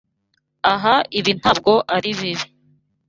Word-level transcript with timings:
Ahari 0.73 1.07
ibi 1.19 1.31
ntabwo 1.39 1.73
ari 1.95 2.09
bibi. 2.19 2.45